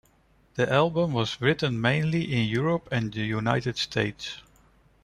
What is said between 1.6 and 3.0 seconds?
mainly in Europe